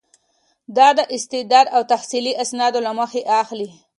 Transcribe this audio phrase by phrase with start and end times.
[0.77, 3.69] دا د استعداد او تحصیلي اسنادو له مخې اخلي.